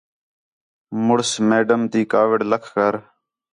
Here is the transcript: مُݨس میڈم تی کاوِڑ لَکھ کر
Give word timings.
مُݨس 1.05 1.31
میڈم 1.47 1.81
تی 1.91 2.01
کاوِڑ 2.11 2.39
لَکھ 2.51 2.69
کر 2.75 2.93